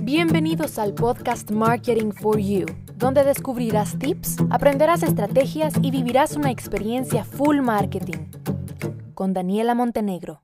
Bienvenidos 0.00 0.80
al 0.80 0.94
podcast 0.94 1.52
Marketing 1.52 2.10
for 2.10 2.40
You, 2.40 2.66
donde 2.96 3.22
descubrirás 3.22 3.96
tips, 3.96 4.38
aprenderás 4.50 5.04
estrategias 5.04 5.74
y 5.80 5.92
vivirás 5.92 6.34
una 6.34 6.50
experiencia 6.50 7.24
full 7.24 7.60
marketing. 7.60 8.26
Con 9.14 9.32
Daniela 9.32 9.76
Montenegro. 9.76 10.42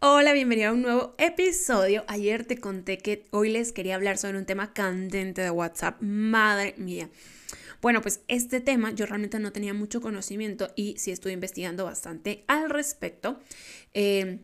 Hola, 0.00 0.34
bienvenido 0.34 0.68
a 0.68 0.72
un 0.74 0.82
nuevo 0.82 1.14
episodio. 1.16 2.04
Ayer 2.06 2.44
te 2.44 2.58
conté 2.58 2.98
que 2.98 3.24
hoy 3.30 3.48
les 3.48 3.72
quería 3.72 3.94
hablar 3.94 4.18
sobre 4.18 4.36
un 4.36 4.44
tema 4.44 4.74
candente 4.74 5.40
de 5.40 5.50
WhatsApp. 5.50 6.02
Madre 6.02 6.74
mía. 6.76 7.08
Bueno, 7.80 8.02
pues 8.02 8.20
este 8.28 8.60
tema 8.60 8.92
yo 8.92 9.06
realmente 9.06 9.38
no 9.38 9.52
tenía 9.52 9.72
mucho 9.72 10.02
conocimiento 10.02 10.70
y 10.76 10.96
sí 10.98 11.12
estuve 11.12 11.32
investigando 11.32 11.86
bastante 11.86 12.44
al 12.46 12.68
respecto. 12.68 13.40
Eh, 13.94 14.40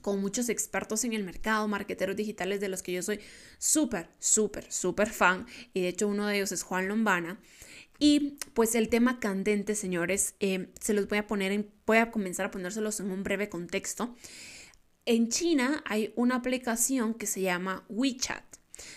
con 0.00 0.20
muchos 0.20 0.48
expertos 0.48 1.04
en 1.04 1.12
el 1.12 1.24
mercado, 1.24 1.68
marqueteros 1.68 2.16
digitales 2.16 2.60
de 2.60 2.68
los 2.68 2.82
que 2.82 2.92
yo 2.92 3.02
soy 3.02 3.20
súper, 3.58 4.08
súper, 4.18 4.70
súper 4.70 5.10
fan. 5.10 5.46
Y 5.74 5.82
de 5.82 5.88
hecho 5.88 6.08
uno 6.08 6.26
de 6.26 6.36
ellos 6.36 6.52
es 6.52 6.62
Juan 6.62 6.88
Lombana. 6.88 7.38
Y 7.98 8.38
pues 8.54 8.74
el 8.74 8.88
tema 8.88 9.20
candente, 9.20 9.74
señores, 9.74 10.34
eh, 10.40 10.70
se 10.80 10.92
los 10.92 11.06
voy 11.08 11.18
a 11.18 11.26
poner 11.26 11.52
en, 11.52 11.70
voy 11.86 11.98
a 11.98 12.10
comenzar 12.10 12.46
a 12.46 12.50
ponérselos 12.50 12.98
en 13.00 13.10
un 13.10 13.22
breve 13.22 13.48
contexto. 13.48 14.16
En 15.04 15.28
China 15.28 15.82
hay 15.86 16.12
una 16.16 16.36
aplicación 16.36 17.14
que 17.14 17.26
se 17.26 17.42
llama 17.42 17.84
WeChat. 17.88 18.44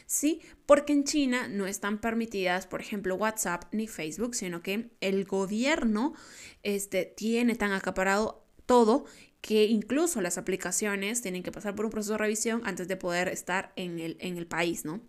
¿Sí? 0.07 0.41
Porque 0.65 0.93
en 0.93 1.03
China 1.03 1.47
no 1.47 1.67
están 1.67 1.99
permitidas, 1.99 2.65
por 2.65 2.81
ejemplo, 2.81 3.15
WhatsApp 3.15 3.65
ni 3.71 3.87
Facebook, 3.87 4.33
sino 4.33 4.63
que 4.63 4.89
el 5.01 5.25
gobierno 5.25 6.15
este, 6.63 7.05
tiene 7.05 7.55
tan 7.55 7.71
acaparado 7.71 8.45
todo 8.65 9.05
que 9.45 9.65
incluso 9.65 10.21
las 10.21 10.39
aplicaciones 10.39 11.21
tienen 11.21 11.43
que 11.43 11.51
pasar 11.51 11.75
por 11.75 11.85
un 11.85 11.91
proceso 11.91 12.13
de 12.13 12.17
revisión 12.17 12.63
antes 12.65 12.87
de 12.87 12.97
poder 12.97 13.27
estar 13.27 13.73
en 13.75 13.99
el, 13.99 14.17
en 14.19 14.37
el 14.37 14.47
país, 14.47 14.85
¿no? 14.85 15.01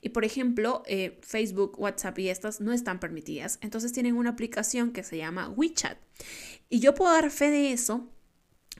Y 0.00 0.08
por 0.08 0.24
ejemplo, 0.24 0.82
eh, 0.86 1.18
Facebook, 1.20 1.78
WhatsApp 1.78 2.18
y 2.20 2.30
estas 2.30 2.62
no 2.62 2.72
están 2.72 3.00
permitidas. 3.00 3.58
Entonces 3.60 3.92
tienen 3.92 4.16
una 4.16 4.30
aplicación 4.30 4.92
que 4.92 5.02
se 5.02 5.18
llama 5.18 5.50
WeChat. 5.50 5.98
Y 6.70 6.80
yo 6.80 6.94
puedo 6.94 7.12
dar 7.12 7.30
fe 7.30 7.50
de 7.50 7.72
eso 7.72 8.08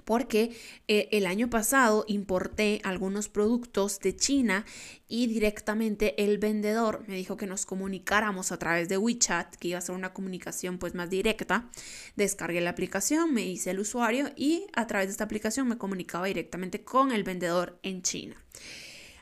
porque 0.04 0.56
eh, 0.88 1.08
el 1.12 1.26
año 1.26 1.50
pasado 1.50 2.04
importé 2.08 2.80
algunos 2.84 3.28
productos 3.28 4.00
de 4.00 4.16
China 4.16 4.64
y 5.08 5.26
directamente 5.26 6.22
el 6.22 6.38
vendedor 6.38 7.04
me 7.06 7.16
dijo 7.16 7.36
que 7.36 7.46
nos 7.46 7.66
comunicáramos 7.66 8.52
a 8.52 8.58
través 8.58 8.88
de 8.88 8.98
WeChat, 8.98 9.56
que 9.56 9.68
iba 9.68 9.78
a 9.78 9.82
ser 9.82 9.94
una 9.94 10.12
comunicación 10.12 10.78
pues 10.78 10.94
más 10.94 11.10
directa. 11.10 11.70
Descargué 12.16 12.60
la 12.60 12.70
aplicación, 12.70 13.32
me 13.32 13.42
hice 13.42 13.70
el 13.70 13.80
usuario 13.80 14.30
y 14.36 14.66
a 14.72 14.86
través 14.86 15.08
de 15.08 15.12
esta 15.12 15.24
aplicación 15.24 15.68
me 15.68 15.78
comunicaba 15.78 16.26
directamente 16.26 16.82
con 16.82 17.12
el 17.12 17.24
vendedor 17.24 17.78
en 17.82 18.02
China. 18.02 18.36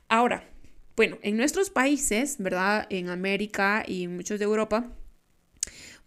Ahora, 0.08 0.48
bueno, 0.96 1.18
en 1.22 1.36
nuestros 1.36 1.70
países, 1.70 2.36
¿verdad? 2.38 2.86
En 2.90 3.08
América 3.08 3.84
y 3.86 4.06
muchos 4.06 4.38
de 4.38 4.44
Europa, 4.44 4.92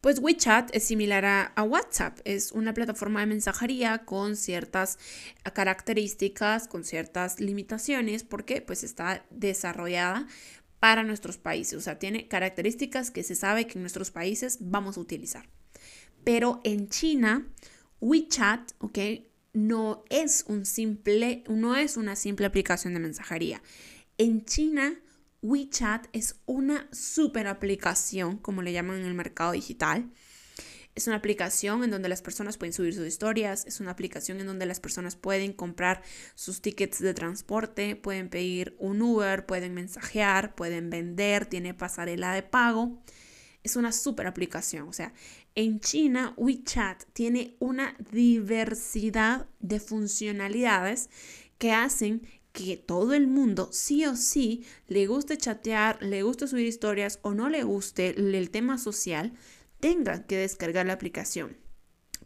pues 0.04 0.20
WeChat 0.20 0.76
es 0.76 0.84
similar 0.84 1.23
a, 1.56 1.64
WhatsApp, 1.64 2.20
es 2.26 2.52
una 2.52 2.73
plataforma 2.73 3.22
de 3.22 3.26
mensajería 3.26 4.00
con 4.00 4.36
ciertas 4.36 5.00
características, 5.54 6.68
con 6.68 6.84
ciertas 6.84 7.40
limitaciones, 7.40 8.26
porque 8.26 8.62
pues 8.62 8.84
está 8.84 9.26
desarrollada 9.30 10.28
para 10.82 11.04
nuestros 11.04 11.38
países, 11.38 11.78
o 11.78 11.82
sea, 11.82 12.00
tiene 12.00 12.28
características 12.28 13.12
que 13.12 13.23
se 13.23 13.38
sabe 13.38 13.66
que 13.66 13.78
en 13.78 13.84
nuestros 13.84 14.12
países 14.12 14.58
vamos 14.60 14.98
a 14.98 15.00
utilizar. 15.00 15.48
Pero 16.26 16.60
en 16.66 16.90
China, 16.90 17.48
WeChat, 18.02 18.73
¿ok? 18.80 19.00
No 19.54 20.04
es 20.10 20.44
un 20.50 20.66
simple, 20.66 21.45
no 21.48 21.78
es 21.78 21.95
una 21.95 22.17
simple 22.17 22.45
aplicación 22.45 22.94
de 22.94 23.00
mensajería. 23.00 23.62
En 24.17 24.44
China, 24.44 25.00
WeChat 25.44 26.08
es 26.13 26.39
una 26.45 26.88
super 26.91 27.47
aplicación, 27.47 28.38
como 28.38 28.61
le 28.61 28.72
llaman 28.72 29.02
en 29.02 29.05
el 29.05 29.13
mercado 29.13 29.52
digital. 29.52 30.09
Es 30.95 31.08
una 31.08 31.17
aplicación 31.17 31.83
en 31.83 31.92
donde 31.92 32.08
las 32.08 32.21
personas 32.21 32.58
pueden 32.58 32.71
subir 32.71 32.93
sus 32.93 33.08
historias, 33.08 33.65
es 33.65 33.80
una 33.80 33.92
aplicación 33.92 34.39
en 34.39 34.48
donde 34.48 34.65
las 34.65 34.80
personas 34.80 35.15
pueden 35.15 35.52
comprar 35.52 36.02
sus 36.36 36.61
tickets 36.61 36.99
de 36.99 37.14
transporte, 37.14 37.95
pueden 37.95 38.30
pedir 38.30 38.76
un 38.80 39.02
Uber, 39.02 39.45
pueden 39.45 39.73
mensajear, 39.73 40.55
pueden 40.55 40.89
vender, 40.89 41.45
tiene 41.45 41.73
pasarela 41.73 42.33
de 42.33 42.43
pago. 42.43 43.03
Es 43.64 43.76
una 43.76 43.92
super 43.92 44.27
aplicación. 44.27 44.87
O 44.87 44.93
sea, 44.93 45.14
en 45.55 45.80
China 45.80 46.33
WeChat 46.37 47.03
tiene 47.14 47.58
una 47.59 47.98
diversidad 48.11 49.48
de 49.59 49.80
funcionalidades 49.80 51.09
que 51.58 51.71
hacen 51.71 52.21
que 52.53 52.77
todo 52.77 53.14
el 53.15 53.27
mundo 53.27 53.69
sí 53.73 54.05
o 54.05 54.15
sí 54.15 54.64
le 54.87 55.08
guste 55.08 55.37
chatear, 55.37 56.02
le 56.02 56.21
guste 56.21 56.47
subir 56.47 56.67
historias 56.67 57.19
o 57.23 57.33
no 57.33 57.49
le 57.49 57.64
guste 57.64 58.09
el 58.09 58.49
tema 58.52 58.77
social, 58.77 59.33
tenga 59.80 60.25
que 60.25 60.37
descargar 60.37 60.86
la 60.86 60.93
aplicación. 60.93 61.58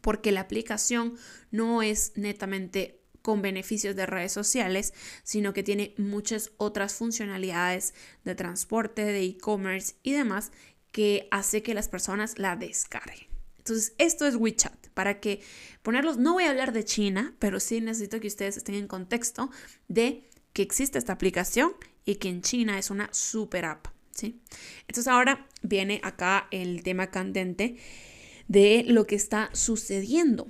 Porque 0.02 0.32
la 0.32 0.42
aplicación 0.42 1.16
no 1.50 1.82
es 1.82 2.12
netamente 2.16 3.02
con 3.22 3.42
beneficios 3.42 3.96
de 3.96 4.06
redes 4.06 4.32
sociales, 4.32 4.94
sino 5.24 5.54
que 5.54 5.64
tiene 5.64 5.96
muchas 5.98 6.52
otras 6.58 6.94
funcionalidades 6.94 7.94
de 8.24 8.36
transporte, 8.36 9.06
de 9.06 9.24
e-commerce 9.24 9.96
y 10.04 10.12
demás 10.12 10.52
que 10.92 11.28
hace 11.32 11.64
que 11.64 11.74
las 11.74 11.88
personas 11.88 12.38
la 12.38 12.56
descarguen. 12.56 13.37
Entonces, 13.68 13.94
esto 13.98 14.26
es 14.26 14.36
WeChat. 14.36 14.88
Para 14.94 15.20
que 15.20 15.42
ponerlos, 15.84 16.18
no 16.18 16.34
voy 16.34 16.46
a 16.46 16.50
hablar 16.50 16.72
de 16.72 16.86
China, 16.86 17.36
pero 17.38 17.60
sí 17.60 17.82
necesito 17.82 18.20
que 18.20 18.28
ustedes 18.28 18.58
estén 18.58 18.76
en 18.76 18.88
contexto 18.88 19.52
de 19.88 20.30
que 20.54 20.62
existe 20.62 20.98
esta 20.98 21.14
aplicación 21.14 21.74
y 22.06 22.16
que 22.16 22.30
en 22.30 22.42
China 22.42 22.80
es 22.80 22.90
una 22.90 23.10
super 23.14 23.66
app. 23.66 23.88
¿sí? 24.12 24.42
Entonces, 24.88 25.08
ahora 25.08 25.48
viene 25.62 26.00
acá 26.02 26.48
el 26.52 26.82
tema 26.82 27.12
candente 27.12 27.76
de 28.48 28.86
lo 28.88 29.06
que 29.06 29.16
está 29.16 29.50
sucediendo. 29.54 30.48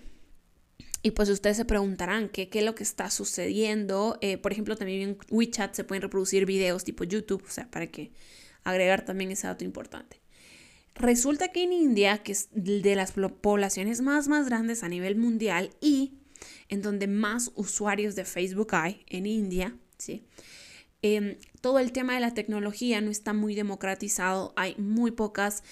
Y 1.01 1.11
pues 1.11 1.29
ustedes 1.29 1.57
se 1.57 1.65
preguntarán 1.65 2.29
qué, 2.29 2.49
es 2.51 2.63
lo 2.63 2.75
que 2.75 2.83
está 2.83 3.09
sucediendo. 3.09 4.19
Eh, 4.21 4.37
por 4.37 4.51
ejemplo, 4.51 4.75
también 4.75 5.01
en 5.01 5.17
WeChat 5.31 5.73
se 5.73 5.83
pueden 5.83 6.03
reproducir 6.03 6.45
videos 6.45 6.83
tipo 6.83 7.03
YouTube, 7.03 7.43
o 7.47 7.51
sea, 7.51 7.69
para 7.71 7.87
que 7.87 8.11
agregar 8.63 9.05
también 9.05 9.31
ese 9.31 9.47
dato 9.47 9.63
importante. 9.63 10.21
Resulta 10.99 11.49
que 11.49 11.63
en 11.63 11.73
India, 11.73 12.23
que 12.23 12.31
es 12.31 12.49
de 12.51 12.95
las 12.95 13.11
poblaciones 13.11 14.01
más, 14.01 14.27
más 14.27 14.47
grandes 14.47 14.83
a 14.83 14.89
nivel 14.89 15.15
mundial 15.15 15.69
y 15.79 16.13
en 16.69 16.81
donde 16.81 17.07
más 17.07 17.51
usuarios 17.55 18.15
de 18.15 18.25
Facebook 18.25 18.73
hay, 18.73 19.03
en 19.07 19.25
India, 19.25 19.75
¿sí? 19.97 20.25
Em, 21.03 21.37
todo 21.61 21.79
el 21.79 21.91
tema 21.91 22.15
de 22.15 22.19
la 22.19 22.33
tecnología 22.33 23.01
no 23.01 23.11
está 23.11 23.33
muy 23.33 23.53
democratizado, 23.53 24.53
hay 24.55 24.75
muy 24.77 25.11
pocas 25.11 25.63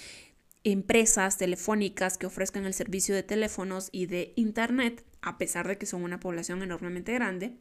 empresas 0.63 1.37
telefónicas 1.37 2.17
que 2.17 2.27
ofrezcan 2.27 2.65
el 2.65 2.73
servicio 2.73 3.15
de 3.15 3.23
teléfonos 3.23 3.89
y 3.91 4.05
de 4.05 4.33
internet, 4.35 5.03
a 5.21 5.37
pesar 5.37 5.67
de 5.67 5.77
que 5.77 5.85
son 5.85 6.03
una 6.03 6.19
población 6.19 6.61
enormemente 6.61 7.13
grande. 7.13 7.55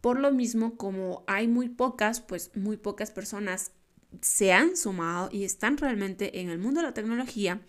Por 0.00 0.18
lo 0.18 0.32
mismo, 0.32 0.76
como 0.76 1.24
hay 1.26 1.48
muy 1.48 1.68
pocas, 1.68 2.22
pues 2.22 2.50
muy 2.54 2.78
pocas 2.78 3.10
personas 3.10 3.72
se 4.20 4.52
han 4.52 4.76
sumado 4.76 5.28
y 5.32 5.44
están 5.44 5.76
realmente 5.76 6.40
en 6.40 6.50
el 6.50 6.58
mundo 6.58 6.80
de 6.80 6.86
la 6.86 6.94
tecnología. 6.94 7.60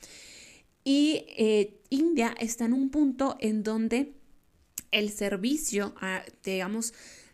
Y 0.83 1.25
eh, 1.37 1.79
India 1.89 2.35
está 2.39 2.65
en 2.65 2.73
un 2.73 2.89
punto 2.89 3.37
en 3.39 3.63
donde 3.63 4.13
el 4.91 5.11
servicio, 5.11 5.93
ah, 6.01 6.23
digamos, 6.43 6.93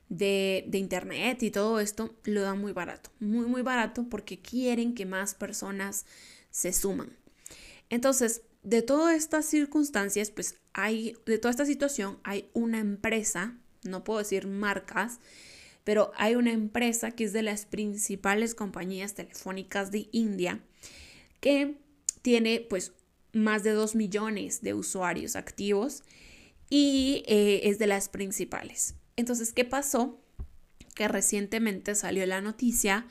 de, 0.10 0.66
de, 0.68 0.78
internet 0.78 1.44
y 1.44 1.52
todo 1.52 1.80
esto 1.80 2.16
lo 2.24 2.42
dan 2.42 2.60
muy 2.60 2.72
barato, 2.72 3.10
muy, 3.20 3.46
muy 3.46 3.62
barato 3.62 4.08
porque 4.10 4.40
quieren 4.40 4.94
que 4.96 5.06
más 5.06 5.34
personas 5.34 6.06
se 6.50 6.72
suman. 6.72 7.12
Entonces, 7.90 8.42
de 8.64 8.82
todas 8.82 9.16
estas 9.16 9.46
circunstancias, 9.46 10.32
pues 10.32 10.60
hay, 10.74 11.16
de 11.26 11.38
toda 11.38 11.52
esta 11.52 11.66
situación, 11.66 12.20
hay 12.24 12.50
una 12.54 12.80
empresa, 12.80 13.58
no 13.84 14.04
puedo 14.04 14.20
decir 14.20 14.48
marcas, 14.48 15.20
pero 15.88 16.12
hay 16.18 16.36
una 16.36 16.52
empresa 16.52 17.12
que 17.12 17.24
es 17.24 17.32
de 17.32 17.44
las 17.44 17.66
principales 17.66 18.56
compañías 18.56 19.14
telefónicas 19.14 19.90
de 19.90 20.10
India 20.12 20.60
que 21.40 21.78
tiene 22.22 22.60
pues 22.60 22.92
más 23.32 23.64
de 23.64 23.72
2 23.72 23.96
millones 23.96 24.62
de 24.62 24.74
usuarios 24.74 25.38
activos 25.38 26.04
y 26.70 27.24
eh, 27.26 27.62
es 27.70 27.80
de 27.80 27.88
las 27.88 28.10
principales. 28.10 28.96
Entonces, 29.16 29.54
¿qué 29.54 29.64
pasó? 29.64 30.20
Que 30.94 31.08
recientemente 31.08 31.96
salió 31.96 32.26
la 32.26 32.42
noticia 32.42 33.08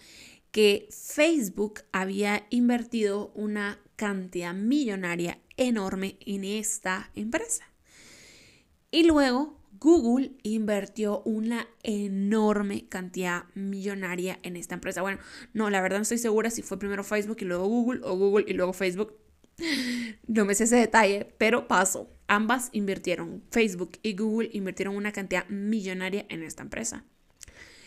que 0.50 0.86
Facebook 0.90 1.80
había 1.92 2.46
invertido 2.50 3.32
una 3.34 3.80
cantidad 3.96 4.52
millonaria 4.52 5.40
enorme 5.56 6.18
en 6.20 6.44
esta 6.44 7.10
empresa. 7.14 7.64
Y 8.90 9.04
luego 9.04 9.55
Google 9.80 10.32
invirtió 10.42 11.22
una 11.22 11.66
enorme 11.82 12.88
cantidad 12.88 13.44
millonaria 13.54 14.38
en 14.42 14.56
esta 14.56 14.74
empresa. 14.74 15.02
Bueno, 15.02 15.18
no, 15.54 15.70
la 15.70 15.80
verdad 15.80 15.98
no 15.98 16.02
estoy 16.02 16.18
segura 16.18 16.50
si 16.50 16.62
fue 16.62 16.78
primero 16.78 17.04
Facebook 17.04 17.38
y 17.40 17.44
luego 17.44 17.66
Google 17.66 18.00
o 18.04 18.16
Google 18.16 18.44
y 18.48 18.54
luego 18.54 18.72
Facebook. 18.72 19.14
No 20.26 20.44
me 20.44 20.54
sé 20.54 20.64
ese 20.64 20.76
detalle, 20.76 21.32
pero 21.38 21.66
pasó. 21.66 22.10
Ambas 22.28 22.68
invirtieron, 22.72 23.42
Facebook 23.50 23.92
y 24.02 24.14
Google 24.14 24.50
invirtieron 24.52 24.96
una 24.96 25.12
cantidad 25.12 25.48
millonaria 25.48 26.26
en 26.28 26.42
esta 26.42 26.62
empresa. 26.62 27.04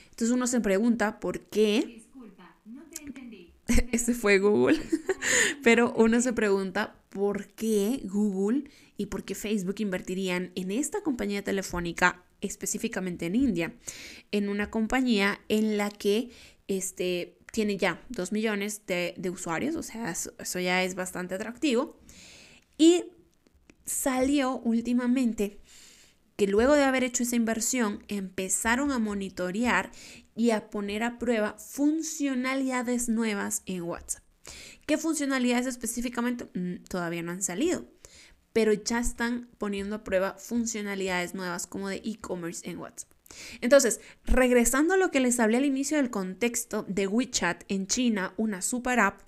Entonces 0.06 0.32
uno 0.32 0.48
se 0.48 0.62
pregunta 0.62 1.20
por 1.20 1.42
qué... 1.42 1.84
Disculpa, 1.86 2.56
no 2.66 2.84
te 2.84 3.04
entendí. 3.04 3.54
Ese 3.92 4.14
fue 4.14 4.40
Google. 4.40 4.80
Pero 5.64 5.94
uno 5.96 6.22
se 6.22 6.34
pregunta 6.34 6.99
por 7.10 7.48
qué 7.54 8.02
Google 8.04 8.70
y 8.98 9.08
por 9.08 9.24
qué 9.24 9.36
Facebook 9.36 9.76
invertirían 9.80 10.52
en 10.56 10.72
esta 10.72 11.02
compañía 11.02 11.44
telefónica, 11.44 12.24
específicamente 12.42 13.26
en 13.26 13.36
India, 13.36 13.74
en 14.32 14.50
una 14.50 14.70
compañía 14.70 15.42
en 15.50 15.78
la 15.78 15.90
que 15.90 16.30
este, 16.68 17.38
tiene 17.52 17.78
ya 17.78 18.02
2 18.10 18.32
millones 18.32 18.84
de, 18.86 19.30
usuarios, 19.32 19.76
o 19.76 19.84
sea, 19.84 20.12
eso 20.12 20.60
ya 20.60 20.84
es 20.84 20.96
bastante 20.96 21.36
atractivo. 21.36 22.00
Y 22.78 23.06
salió 23.86 24.58
últimamente 24.58 25.60
que 26.38 26.48
luego 26.48 26.76
de 26.76 26.84
haber 26.84 27.04
hecho 27.04 27.24
esa 27.24 27.36
inversión 27.36 28.04
empezaron 28.08 28.92
a 28.92 29.00
monitorear 29.00 29.92
y 30.36 30.52
a 30.52 30.70
poner 30.70 31.04
a 31.04 31.20
prueba 31.20 31.58
funcionalidades 31.58 33.10
nuevas 33.10 33.62
en 33.66 33.82
WhatsApp. 33.82 34.29
¿Qué 34.90 34.98
funcionalidades 34.98 35.68
específicamente? 35.68 36.48
Mm, 36.56 36.84
todavía 36.86 37.22
no 37.22 37.32
han 37.32 37.44
salido, 37.44 37.86
pero 38.54 38.74
ya 38.74 38.98
están 38.98 39.48
poniendo 39.60 39.96
a 39.96 40.04
prueba 40.04 40.34
funcionalidades 40.40 41.36
nuevas 41.36 41.68
como 41.68 41.90
de 41.90 41.98
e-commerce 41.98 42.68
en 42.68 42.80
WhatsApp. 42.80 43.08
Entonces, 43.62 44.02
regresando 44.26 44.96
a 44.96 44.98
lo 44.98 45.12
que 45.12 45.20
les 45.20 45.40
hablé 45.40 45.58
al 45.58 45.66
inicio 45.66 45.98
del 45.98 46.10
contexto 46.10 46.88
de 46.88 47.06
WeChat 47.06 47.66
en 47.68 47.86
China, 47.86 48.34
una 48.36 48.64
super 48.64 49.00
app, 49.00 49.22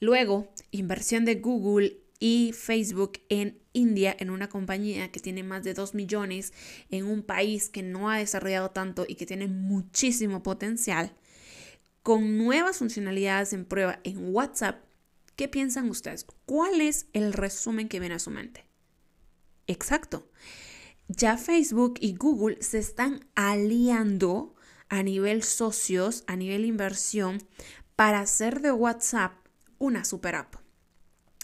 luego 0.00 0.52
inversión 0.72 1.24
de 1.24 1.36
Google 1.36 1.96
y 2.18 2.52
Facebook 2.52 3.20
en 3.28 3.60
India, 3.74 4.16
en 4.18 4.30
una 4.30 4.48
compañía 4.48 5.12
que 5.12 5.20
tiene 5.20 5.44
más 5.44 5.62
de 5.62 5.72
2 5.72 5.94
millones, 5.94 6.52
en 6.90 7.04
un 7.04 7.22
país 7.22 7.68
que 7.68 7.84
no 7.84 8.10
ha 8.10 8.18
desarrollado 8.18 8.72
tanto 8.72 9.04
y 9.06 9.14
que 9.14 9.26
tiene 9.26 9.46
muchísimo 9.46 10.42
potencial, 10.42 11.14
con 12.06 12.38
nuevas 12.38 12.78
funcionalidades 12.78 13.52
en 13.52 13.64
prueba 13.64 13.98
en 14.04 14.32
WhatsApp, 14.32 14.84
¿qué 15.34 15.48
piensan 15.48 15.90
ustedes? 15.90 16.24
¿Cuál 16.44 16.80
es 16.80 17.08
el 17.12 17.32
resumen 17.32 17.88
que 17.88 17.98
viene 17.98 18.14
a 18.14 18.20
su 18.20 18.30
mente? 18.30 18.64
Exacto. 19.66 20.30
Ya 21.08 21.36
Facebook 21.36 21.94
y 22.00 22.14
Google 22.14 22.62
se 22.62 22.78
están 22.78 23.26
aliando 23.34 24.54
a 24.88 25.02
nivel 25.02 25.42
socios, 25.42 26.22
a 26.28 26.36
nivel 26.36 26.64
inversión, 26.64 27.42
para 27.96 28.20
hacer 28.20 28.60
de 28.60 28.70
WhatsApp 28.70 29.32
una 29.78 30.04
super 30.04 30.36
app. 30.36 30.54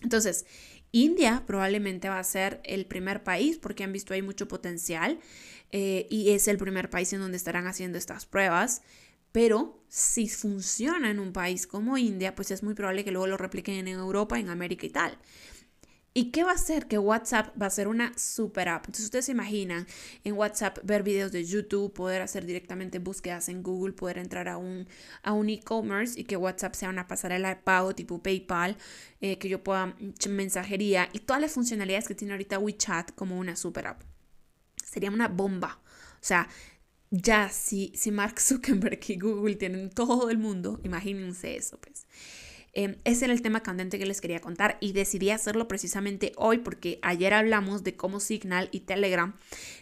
Entonces, 0.00 0.46
India 0.92 1.42
probablemente 1.44 2.08
va 2.08 2.20
a 2.20 2.24
ser 2.24 2.60
el 2.62 2.86
primer 2.86 3.24
país 3.24 3.58
porque 3.58 3.82
han 3.82 3.92
visto 3.92 4.14
ahí 4.14 4.22
mucho 4.22 4.46
potencial 4.46 5.18
eh, 5.72 6.06
y 6.08 6.30
es 6.30 6.46
el 6.46 6.58
primer 6.58 6.88
país 6.88 7.12
en 7.12 7.18
donde 7.18 7.36
estarán 7.36 7.66
haciendo 7.66 7.98
estas 7.98 8.26
pruebas. 8.26 8.82
Pero 9.32 9.82
si 9.88 10.28
funciona 10.28 11.10
en 11.10 11.18
un 11.18 11.32
país 11.32 11.66
como 11.66 11.98
India, 11.98 12.34
pues 12.34 12.50
es 12.50 12.62
muy 12.62 12.74
probable 12.74 13.04
que 13.04 13.10
luego 13.10 13.26
lo 13.26 13.36
repliquen 13.36 13.88
en 13.88 13.98
Europa, 13.98 14.38
en 14.38 14.50
América 14.50 14.86
y 14.86 14.90
tal. 14.90 15.18
¿Y 16.14 16.30
qué 16.30 16.44
va 16.44 16.50
a 16.50 16.54
hacer? 16.54 16.88
Que 16.88 16.98
WhatsApp 16.98 17.54
va 17.60 17.66
a 17.66 17.70
ser 17.70 17.88
una 17.88 18.12
super 18.18 18.68
app. 18.68 18.84
Entonces 18.84 19.06
ustedes 19.06 19.24
se 19.26 19.32
imaginan 19.32 19.86
en 20.24 20.34
WhatsApp 20.34 20.78
ver 20.82 21.02
videos 21.02 21.32
de 21.32 21.42
YouTube, 21.44 21.94
poder 21.94 22.20
hacer 22.20 22.44
directamente 22.44 22.98
búsquedas 22.98 23.48
en 23.48 23.62
Google, 23.62 23.94
poder 23.94 24.18
entrar 24.18 24.46
a 24.48 24.58
un, 24.58 24.86
a 25.22 25.32
un 25.32 25.48
e-commerce 25.48 26.20
y 26.20 26.24
que 26.24 26.36
WhatsApp 26.36 26.74
sea 26.74 26.90
una 26.90 27.06
pasarela 27.08 27.48
de 27.48 27.56
pago 27.56 27.94
tipo 27.94 28.22
PayPal, 28.22 28.76
eh, 29.22 29.38
que 29.38 29.48
yo 29.48 29.64
pueda 29.64 29.96
mensajería 30.28 31.08
y 31.14 31.20
todas 31.20 31.40
las 31.40 31.52
funcionalidades 31.52 32.08
que 32.08 32.14
tiene 32.14 32.34
ahorita 32.34 32.58
WeChat 32.58 33.14
como 33.14 33.38
una 33.38 33.56
super 33.56 33.86
app. 33.86 34.02
Sería 34.84 35.10
una 35.10 35.28
bomba. 35.28 35.80
O 36.22 36.24
sea, 36.24 36.46
ya 37.12 37.50
si, 37.50 37.92
si 37.94 38.10
Mark 38.10 38.40
Zuckerberg 38.40 39.00
y 39.06 39.18
Google 39.18 39.56
tienen 39.56 39.90
todo 39.90 40.30
el 40.30 40.38
mundo, 40.38 40.80
imagínense 40.82 41.56
eso, 41.56 41.78
pues. 41.78 42.06
Em, 42.72 42.96
ese 43.04 43.26
era 43.26 43.34
el 43.34 43.42
tema 43.42 43.62
candente 43.62 43.98
que 43.98 44.06
les 44.06 44.22
quería 44.22 44.40
contar 44.40 44.78
y 44.80 44.92
decidí 44.92 45.28
hacerlo 45.28 45.68
precisamente 45.68 46.32
hoy 46.36 46.58
porque 46.58 46.98
ayer 47.02 47.34
hablamos 47.34 47.84
de 47.84 47.96
cómo 47.96 48.18
Signal 48.18 48.70
y 48.72 48.80
Telegram 48.80 49.36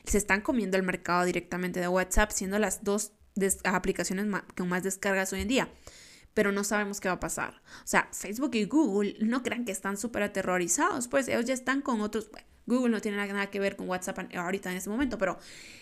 se 0.04 0.18
están 0.18 0.40
comiendo 0.40 0.76
el 0.76 0.82
mercado 0.82 1.24
directamente 1.24 1.78
de 1.78 1.86
WhatsApp, 1.86 2.32
siendo 2.32 2.58
las 2.58 2.82
dos 2.82 3.12
aplicaciones 3.62 4.26
con 4.56 4.68
más 4.68 4.82
descargas 4.82 5.32
hoy 5.32 5.42
en 5.42 5.48
día 5.48 5.72
pero 6.34 6.52
no 6.52 6.64
sabemos 6.64 7.00
qué 7.00 7.08
va 7.08 7.14
a 7.14 7.20
pasar. 7.20 7.60
O 7.82 7.86
sea, 7.86 8.08
Facebook 8.12 8.54
y 8.54 8.64
Google 8.64 9.16
no 9.20 9.42
crean 9.42 9.64
que 9.64 9.72
están 9.72 9.96
súper 9.96 10.22
aterrorizados, 10.22 11.08
pues 11.08 11.28
ellos 11.28 11.44
ya 11.44 11.54
están 11.54 11.82
con 11.82 12.00
otros, 12.00 12.30
Google 12.70 12.90
no 12.90 13.00
tiene 13.00 13.16
nada 13.16 13.50
que 13.50 13.60
ver 13.60 13.76
con 13.76 13.88
WhatsApp 13.88 14.18
ahorita 14.34 14.70
en 14.70 14.76
este 14.76 14.88
momento, 14.88 15.18
pero 15.18 15.38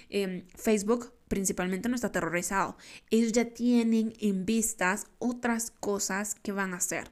em, 0.08 0.44
Facebook 0.56 1.12
principalmente 1.28 1.88
no 1.88 1.94
está 1.94 2.08
aterrorizado. 2.08 2.76
Ellos 3.10 3.32
ya 3.32 3.44
tienen 3.44 4.14
en 4.18 4.46
vistas 4.46 5.06
otras 5.18 5.70
cosas 5.70 6.34
que 6.34 6.52
van 6.52 6.72
a 6.72 6.78
hacer. 6.78 7.10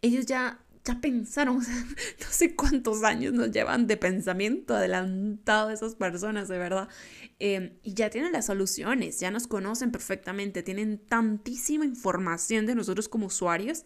Ellos 0.00 0.26
ya, 0.26 0.60
ya 0.84 1.00
pensaron, 1.00 1.58
no 2.20 2.26
sé 2.30 2.56
cuántos 2.56 3.04
años 3.04 3.34
nos 3.34 3.50
llevan 3.50 3.86
de 3.86 3.98
pensamiento 3.98 4.74
adelantado 4.74 5.70
esas 5.70 5.94
personas, 5.94 6.48
de 6.48 6.58
verdad. 6.58 6.88
Em, 7.38 7.74
y 7.82 7.92
ya 7.94 8.08
tienen 8.08 8.32
las 8.32 8.46
soluciones, 8.46 9.20
ya 9.20 9.30
nos 9.30 9.46
conocen 9.46 9.92
perfectamente, 9.92 10.62
tienen 10.62 10.98
tantísima 10.98 11.84
información 11.84 12.64
de 12.64 12.74
nosotros 12.74 13.08
como 13.08 13.26
usuarios 13.26 13.84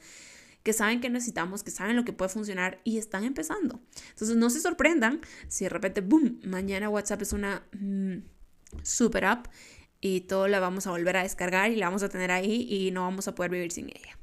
que 0.62 0.72
saben 0.72 1.00
que 1.00 1.10
necesitamos, 1.10 1.62
que 1.62 1.70
saben 1.70 1.96
lo 1.96 2.04
que 2.04 2.12
puede 2.12 2.28
funcionar 2.28 2.80
y 2.84 2.98
están 2.98 3.24
empezando. 3.24 3.80
Entonces 4.10 4.36
no 4.36 4.50
se 4.50 4.60
sorprendan 4.60 5.20
si 5.48 5.64
de 5.64 5.70
repente, 5.70 6.00
boom, 6.00 6.40
mañana 6.44 6.88
WhatsApp 6.88 7.22
es 7.22 7.32
una 7.32 7.66
mm, 7.72 8.18
super 8.82 9.24
app 9.24 9.46
y 10.00 10.22
todo 10.22 10.48
la 10.48 10.60
vamos 10.60 10.86
a 10.86 10.90
volver 10.90 11.16
a 11.16 11.22
descargar 11.22 11.70
y 11.70 11.76
la 11.76 11.86
vamos 11.86 12.02
a 12.02 12.08
tener 12.08 12.30
ahí 12.30 12.66
y 12.68 12.90
no 12.90 13.02
vamos 13.02 13.28
a 13.28 13.34
poder 13.34 13.50
vivir 13.50 13.72
sin 13.72 13.88
ella. 13.88 14.18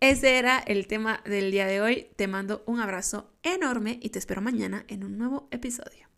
Ese 0.00 0.38
era 0.38 0.58
el 0.58 0.86
tema 0.86 1.22
del 1.24 1.50
día 1.50 1.66
de 1.66 1.80
hoy. 1.80 2.08
Te 2.16 2.28
mando 2.28 2.62
un 2.66 2.80
abrazo 2.80 3.32
enorme 3.42 3.98
y 4.02 4.10
te 4.10 4.18
espero 4.18 4.42
mañana 4.42 4.84
en 4.88 5.04
un 5.04 5.16
nuevo 5.16 5.48
episodio. 5.50 6.15